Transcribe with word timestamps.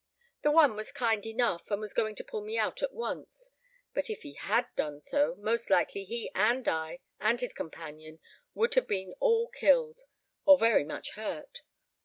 The 0.41 0.49
one 0.49 0.75
was 0.75 0.91
kind 0.91 1.23
enough, 1.27 1.69
and 1.69 1.79
was 1.79 1.93
going 1.93 2.15
to 2.15 2.23
pull 2.23 2.41
me 2.41 2.57
out 2.57 2.81
at 2.81 2.91
once; 2.91 3.51
but 3.93 4.09
if 4.09 4.23
he 4.23 4.33
had 4.33 4.65
done 4.75 4.99
so, 4.99 5.35
most 5.35 5.69
likely 5.69 6.03
he 6.03 6.31
and 6.33 6.67
I 6.67 7.01
and 7.19 7.39
his 7.39 7.53
companion 7.53 8.19
would 8.55 8.73
have 8.73 8.87
been 8.87 9.13
all 9.19 9.47
killed, 9.49 9.99
or 10.43 10.57
very 10.57 10.83
much 10.85 11.11
hurt. 11.11 11.61